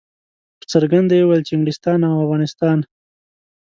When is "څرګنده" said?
0.71-1.13